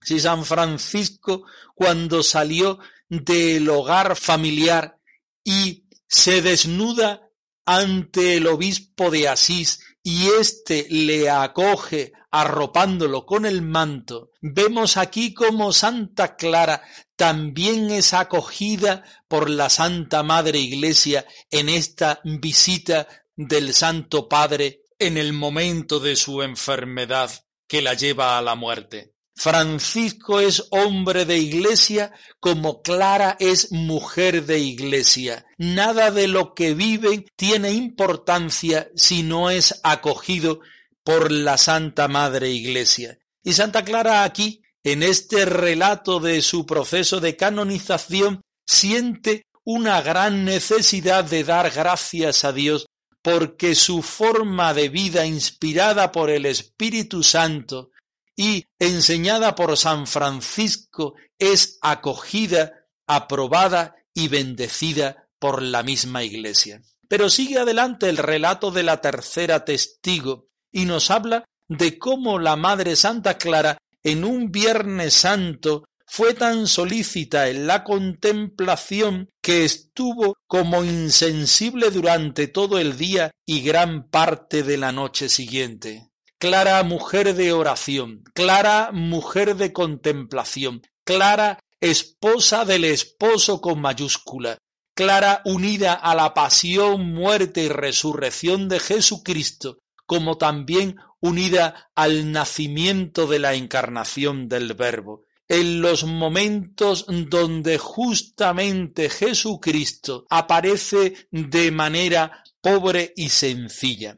Si 0.00 0.20
San 0.20 0.44
Francisco, 0.44 1.44
cuando 1.74 2.22
salió 2.22 2.78
del 3.08 3.68
hogar 3.68 4.16
familiar 4.16 4.98
y 5.44 5.84
se 6.06 6.42
desnuda 6.42 7.25
ante 7.66 8.36
el 8.36 8.46
obispo 8.46 9.10
de 9.10 9.28
Asís 9.28 9.80
y 10.02 10.28
éste 10.40 10.86
le 10.88 11.28
acoge 11.28 12.12
arropándolo 12.30 13.26
con 13.26 13.44
el 13.44 13.62
manto, 13.62 14.30
vemos 14.40 14.96
aquí 14.96 15.34
como 15.34 15.72
Santa 15.72 16.36
Clara 16.36 16.82
también 17.16 17.90
es 17.90 18.12
acogida 18.12 19.04
por 19.26 19.50
la 19.50 19.68
Santa 19.68 20.22
Madre 20.22 20.58
Iglesia 20.58 21.26
en 21.50 21.68
esta 21.68 22.20
visita 22.24 23.08
del 23.34 23.74
Santo 23.74 24.28
Padre 24.28 24.82
en 24.98 25.16
el 25.16 25.32
momento 25.32 25.98
de 25.98 26.14
su 26.14 26.42
enfermedad 26.42 27.30
que 27.66 27.82
la 27.82 27.94
lleva 27.94 28.38
a 28.38 28.42
la 28.42 28.54
muerte. 28.54 29.15
Francisco 29.36 30.40
es 30.40 30.66
hombre 30.70 31.26
de 31.26 31.36
iglesia 31.36 32.10
como 32.40 32.80
Clara 32.80 33.36
es 33.38 33.70
mujer 33.70 34.46
de 34.46 34.58
iglesia. 34.60 35.44
Nada 35.58 36.10
de 36.10 36.26
lo 36.26 36.54
que 36.54 36.72
viven 36.72 37.26
tiene 37.36 37.72
importancia 37.72 38.88
si 38.96 39.22
no 39.22 39.50
es 39.50 39.78
acogido 39.82 40.60
por 41.04 41.30
la 41.30 41.58
Santa 41.58 42.08
Madre 42.08 42.50
Iglesia. 42.50 43.18
Y 43.44 43.52
Santa 43.52 43.84
Clara 43.84 44.24
aquí, 44.24 44.62
en 44.82 45.02
este 45.02 45.44
relato 45.44 46.18
de 46.18 46.40
su 46.40 46.64
proceso 46.64 47.20
de 47.20 47.36
canonización, 47.36 48.40
siente 48.66 49.44
una 49.64 50.00
gran 50.00 50.46
necesidad 50.46 51.24
de 51.24 51.44
dar 51.44 51.70
gracias 51.70 52.44
a 52.44 52.52
Dios 52.52 52.86
porque 53.20 53.74
su 53.74 54.02
forma 54.02 54.72
de 54.72 54.88
vida 54.88 55.26
inspirada 55.26 56.10
por 56.10 56.30
el 56.30 56.46
Espíritu 56.46 57.22
Santo 57.22 57.90
y 58.36 58.66
enseñada 58.78 59.54
por 59.54 59.76
San 59.76 60.06
Francisco 60.06 61.14
es 61.38 61.78
acogida, 61.80 62.72
aprobada 63.06 63.96
y 64.14 64.28
bendecida 64.28 65.28
por 65.38 65.62
la 65.62 65.82
misma 65.82 66.22
Iglesia. 66.22 66.82
Pero 67.08 67.30
sigue 67.30 67.58
adelante 67.58 68.08
el 68.08 68.18
relato 68.18 68.70
de 68.70 68.82
la 68.82 69.00
tercera 69.00 69.64
testigo 69.64 70.48
y 70.70 70.84
nos 70.84 71.10
habla 71.10 71.44
de 71.68 71.98
cómo 71.98 72.38
la 72.38 72.56
Madre 72.56 72.94
Santa 72.96 73.38
Clara 73.38 73.78
en 74.02 74.24
un 74.24 74.52
Viernes 74.52 75.14
Santo 75.14 75.84
fue 76.06 76.34
tan 76.34 76.66
solícita 76.66 77.48
en 77.48 77.66
la 77.66 77.82
contemplación 77.82 79.28
que 79.42 79.64
estuvo 79.64 80.36
como 80.46 80.84
insensible 80.84 81.90
durante 81.90 82.46
todo 82.46 82.78
el 82.78 82.96
día 82.96 83.32
y 83.44 83.62
gran 83.62 84.08
parte 84.08 84.62
de 84.62 84.76
la 84.76 84.92
noche 84.92 85.28
siguiente 85.28 86.10
clara 86.38 86.82
mujer 86.82 87.34
de 87.34 87.52
oración, 87.52 88.22
clara 88.34 88.90
mujer 88.92 89.56
de 89.56 89.72
contemplación, 89.72 90.82
clara 91.04 91.58
esposa 91.80 92.64
del 92.64 92.84
esposo 92.84 93.60
con 93.60 93.80
mayúscula, 93.80 94.58
clara 94.94 95.42
unida 95.44 95.94
a 95.94 96.14
la 96.14 96.34
pasión, 96.34 97.12
muerte 97.12 97.64
y 97.64 97.68
resurrección 97.68 98.68
de 98.68 98.80
Jesucristo, 98.80 99.78
como 100.06 100.36
también 100.38 100.96
unida 101.20 101.90
al 101.94 102.32
nacimiento 102.32 103.26
de 103.26 103.38
la 103.38 103.54
encarnación 103.54 104.48
del 104.48 104.74
Verbo, 104.74 105.24
en 105.48 105.80
los 105.80 106.04
momentos 106.04 107.06
donde 107.08 107.78
justamente 107.78 109.08
Jesucristo 109.08 110.26
aparece 110.28 111.28
de 111.30 111.70
manera 111.70 112.42
pobre 112.60 113.12
y 113.16 113.28
sencilla. 113.28 114.16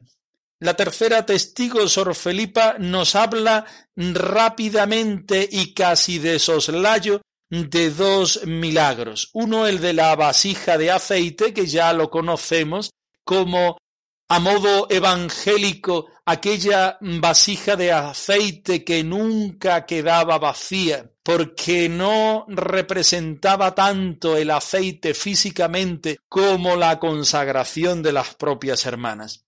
La 0.60 0.74
tercera 0.74 1.24
testigo, 1.24 1.86
Sor 1.88 2.14
Felipa, 2.16 2.76
nos 2.80 3.14
habla 3.14 3.64
rápidamente 3.94 5.48
y 5.50 5.72
casi 5.72 6.18
de 6.18 6.40
soslayo 6.40 7.22
de 7.48 7.90
dos 7.90 8.44
milagros. 8.44 9.30
Uno, 9.34 9.68
el 9.68 9.80
de 9.80 9.92
la 9.92 10.16
vasija 10.16 10.76
de 10.76 10.90
aceite, 10.90 11.54
que 11.54 11.66
ya 11.66 11.92
lo 11.92 12.10
conocemos 12.10 12.90
como 13.24 13.78
a 14.30 14.40
modo 14.40 14.88
evangélico, 14.90 16.06
aquella 16.26 16.98
vasija 17.00 17.76
de 17.76 17.92
aceite 17.92 18.84
que 18.84 19.02
nunca 19.02 19.86
quedaba 19.86 20.38
vacía, 20.38 21.10
porque 21.22 21.88
no 21.88 22.44
representaba 22.48 23.74
tanto 23.74 24.36
el 24.36 24.50
aceite 24.50 25.14
físicamente 25.14 26.18
como 26.28 26.76
la 26.76 26.98
consagración 26.98 28.02
de 28.02 28.12
las 28.12 28.34
propias 28.34 28.84
hermanas. 28.84 29.47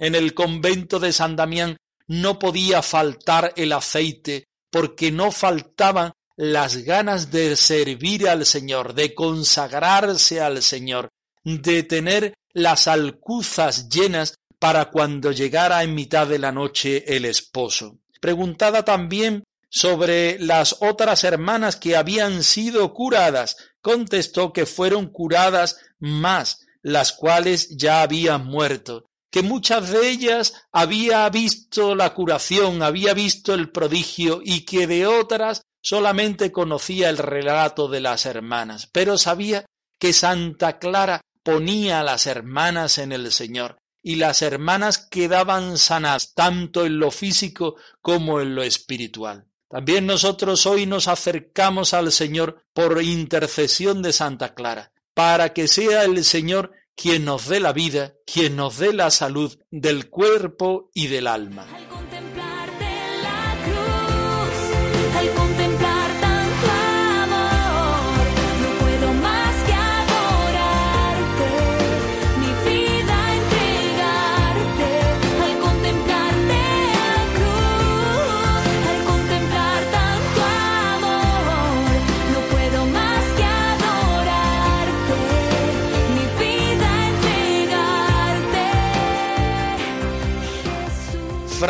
En 0.00 0.14
el 0.14 0.32
convento 0.32 0.98
de 0.98 1.12
San 1.12 1.36
Damián 1.36 1.76
no 2.08 2.38
podía 2.38 2.80
faltar 2.80 3.52
el 3.54 3.70
aceite, 3.72 4.48
porque 4.70 5.12
no 5.12 5.30
faltaban 5.30 6.12
las 6.36 6.78
ganas 6.78 7.30
de 7.30 7.54
servir 7.54 8.26
al 8.26 8.46
Señor, 8.46 8.94
de 8.94 9.14
consagrarse 9.14 10.40
al 10.40 10.62
Señor, 10.62 11.10
de 11.44 11.82
tener 11.82 12.32
las 12.54 12.88
alcuzas 12.88 13.90
llenas 13.90 14.36
para 14.58 14.86
cuando 14.86 15.32
llegara 15.32 15.82
en 15.82 15.94
mitad 15.94 16.26
de 16.26 16.38
la 16.38 16.50
noche 16.50 17.04
el 17.14 17.26
esposo. 17.26 17.98
Preguntada 18.22 18.86
también 18.86 19.44
sobre 19.68 20.38
las 20.38 20.76
otras 20.80 21.24
hermanas 21.24 21.76
que 21.76 21.94
habían 21.94 22.42
sido 22.42 22.94
curadas, 22.94 23.56
contestó 23.82 24.54
que 24.54 24.64
fueron 24.64 25.08
curadas 25.08 25.76
más, 25.98 26.66
las 26.82 27.12
cuales 27.12 27.76
ya 27.76 28.00
habían 28.00 28.46
muerto, 28.46 29.09
que 29.30 29.42
muchas 29.42 29.90
de 29.90 30.10
ellas 30.10 30.66
había 30.72 31.28
visto 31.30 31.94
la 31.94 32.12
curación, 32.14 32.82
había 32.82 33.14
visto 33.14 33.54
el 33.54 33.70
prodigio 33.70 34.40
y 34.44 34.64
que 34.64 34.86
de 34.86 35.06
otras 35.06 35.62
solamente 35.82 36.52
conocía 36.52 37.08
el 37.08 37.18
relato 37.18 37.88
de 37.88 38.00
las 38.00 38.26
hermanas, 38.26 38.88
pero 38.92 39.16
sabía 39.16 39.64
que 39.98 40.12
Santa 40.12 40.78
Clara 40.78 41.20
ponía 41.42 42.00
a 42.00 42.04
las 42.04 42.26
hermanas 42.26 42.98
en 42.98 43.12
el 43.12 43.32
Señor 43.32 43.78
y 44.02 44.16
las 44.16 44.42
hermanas 44.42 44.98
quedaban 44.98 45.78
sanas 45.78 46.34
tanto 46.34 46.86
en 46.86 46.98
lo 46.98 47.10
físico 47.10 47.76
como 48.00 48.40
en 48.40 48.54
lo 48.54 48.62
espiritual. 48.62 49.46
También 49.68 50.06
nosotros 50.06 50.66
hoy 50.66 50.86
nos 50.86 51.06
acercamos 51.06 51.94
al 51.94 52.10
Señor 52.10 52.64
por 52.72 53.00
intercesión 53.02 54.02
de 54.02 54.12
Santa 54.12 54.54
Clara, 54.54 54.92
para 55.14 55.52
que 55.52 55.68
sea 55.68 56.04
el 56.04 56.24
Señor 56.24 56.72
quien 57.00 57.24
nos 57.24 57.48
dé 57.48 57.60
la 57.60 57.72
vida, 57.72 58.12
quien 58.26 58.56
nos 58.56 58.76
dé 58.76 58.92
la 58.92 59.10
salud 59.10 59.58
del 59.70 60.10
cuerpo 60.10 60.90
y 60.92 61.06
del 61.06 61.28
alma. 61.28 61.66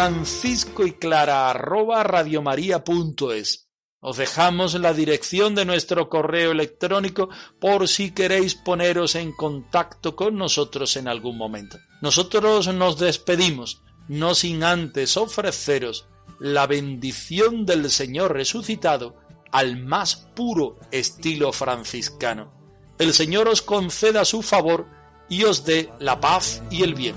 Francisco 0.00 0.86
y 0.86 0.92
clara 0.92 1.50
arroba 1.50 2.02
radiomaria.es. 2.02 3.68
Os 4.00 4.16
dejamos 4.16 4.72
la 4.80 4.94
dirección 4.94 5.54
de 5.54 5.66
nuestro 5.66 6.08
correo 6.08 6.52
electrónico 6.52 7.28
por 7.60 7.86
si 7.86 8.12
queréis 8.12 8.54
poneros 8.54 9.14
en 9.14 9.32
contacto 9.32 10.16
con 10.16 10.38
nosotros 10.38 10.96
en 10.96 11.06
algún 11.06 11.36
momento. 11.36 11.76
Nosotros 12.00 12.72
nos 12.72 12.98
despedimos, 12.98 13.82
no 14.08 14.34
sin 14.34 14.64
antes 14.64 15.18
ofreceros 15.18 16.06
la 16.38 16.66
bendición 16.66 17.66
del 17.66 17.90
Señor 17.90 18.32
resucitado 18.32 19.16
al 19.52 19.76
más 19.76 20.16
puro 20.34 20.78
estilo 20.90 21.52
franciscano. 21.52 22.54
El 22.98 23.12
Señor 23.12 23.48
os 23.48 23.60
conceda 23.60 24.24
su 24.24 24.40
favor 24.40 24.86
y 25.28 25.44
os 25.44 25.66
dé 25.66 25.90
la 25.98 26.18
paz 26.20 26.62
y 26.70 26.84
el 26.84 26.94
bien. 26.94 27.16